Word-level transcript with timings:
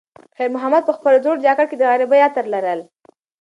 خیر 0.37 0.49
محمد 0.55 0.83
په 0.85 0.93
خپل 0.97 1.13
زوړ 1.23 1.37
جاکټ 1.45 1.67
کې 1.69 1.77
د 1.79 1.83
غریبۍ 1.91 2.19
عطر 2.27 2.45
لرل. 2.53 2.79